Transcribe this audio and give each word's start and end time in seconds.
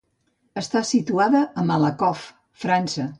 Està 0.61 0.81
situada 0.91 1.43
a 1.63 1.67
Malakoff, 1.73 2.27
França. 2.67 3.07